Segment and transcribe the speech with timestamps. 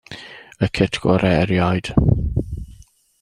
[0.67, 1.91] Y cit gorau erioed.